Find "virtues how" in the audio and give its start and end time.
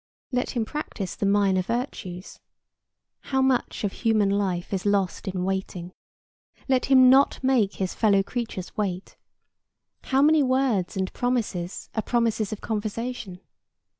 1.61-3.39